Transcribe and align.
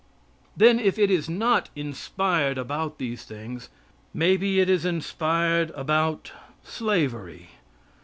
Then, 0.57 0.79
if 0.79 0.97
it 0.97 1.11
is 1.11 1.29
not 1.29 1.69
inspired 1.75 2.57
about 2.57 2.97
these 2.97 3.23
things, 3.23 3.69
may 4.15 4.35
be 4.35 4.59
it 4.59 4.67
is 4.67 4.83
inspired 4.83 5.69
about 5.75 6.31
slavery. 6.63 7.49